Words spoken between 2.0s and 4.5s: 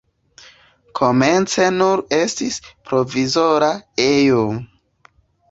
estis provizora ejo.